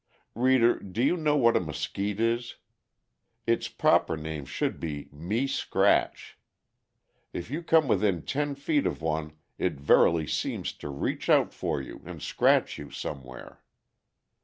[0.33, 2.55] Reader, do you know what a mesquite is?
[3.45, 6.39] Its proper name should be "me scratch."
[7.33, 11.79] If you come within ten feet of one it verily seems to reach out for
[11.83, 13.61] you and scratch you somewhere.